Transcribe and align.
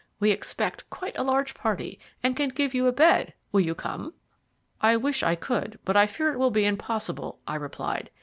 We 0.19 0.31
expect 0.31 0.89
quite 0.89 1.15
a 1.15 1.21
large 1.23 1.53
party, 1.53 1.99
and 2.23 2.35
can 2.35 2.49
give 2.49 2.73
you 2.73 2.87
a 2.87 2.91
bed 2.91 3.35
will 3.51 3.61
you 3.61 3.75
come?" 3.75 4.15
"I 4.81 4.97
wish 4.97 5.21
I 5.21 5.35
could, 5.35 5.77
but 5.85 5.95
I 5.95 6.07
fear 6.07 6.31
it 6.33 6.39
will 6.39 6.49
be 6.49 6.65
impossible," 6.65 7.37
I 7.45 7.53
replied. 7.57 8.09